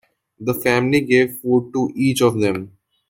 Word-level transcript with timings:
The 0.39 0.55
family 0.55 1.01
gave 1.01 1.35
food 1.43 1.73
to 1.75 1.91
each 1.95 2.23
of 2.23 2.39
them. 2.41 2.75